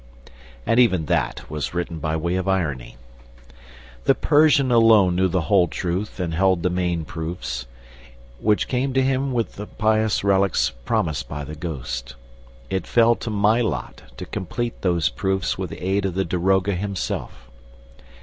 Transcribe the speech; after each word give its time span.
And 0.65 0.79
even 0.79 1.05
that 1.05 1.47
was 1.47 1.75
written 1.75 1.99
by 1.99 2.15
way 2.15 2.33
of 2.33 2.47
irony. 2.47 2.97
The 4.05 4.15
Persian 4.15 4.71
alone 4.71 5.15
knew 5.15 5.27
the 5.27 5.41
whole 5.41 5.67
truth 5.67 6.19
and 6.19 6.33
held 6.33 6.63
the 6.63 6.71
main 6.71 7.05
proofs, 7.05 7.67
which 8.39 8.67
came 8.67 8.93
to 8.93 9.03
him 9.03 9.31
with 9.31 9.57
the 9.57 9.67
pious 9.67 10.23
relics 10.23 10.71
promised 10.85 11.29
by 11.29 11.43
the 11.43 11.53
ghost. 11.53 12.15
It 12.67 12.87
fell 12.87 13.13
to 13.17 13.29
my 13.29 13.61
lot 13.61 14.01
to 14.17 14.25
complete 14.25 14.81
those 14.81 15.09
proofs 15.09 15.59
with 15.59 15.69
the 15.69 15.85
aid 15.85 16.05
of 16.05 16.15
the 16.15 16.25
daroga 16.25 16.73
himself. 16.73 17.47